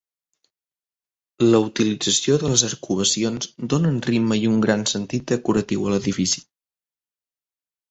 [1.43, 6.45] La utilització de les arcuacions donen ritme i un gran sentit decoratiu a l'edifici.